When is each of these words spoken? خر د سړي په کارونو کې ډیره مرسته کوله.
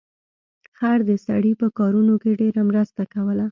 خر 0.77 0.99
د 1.09 1.11
سړي 1.27 1.53
په 1.61 1.67
کارونو 1.77 2.13
کې 2.21 2.39
ډیره 2.41 2.61
مرسته 2.69 3.01
کوله. 3.13 3.45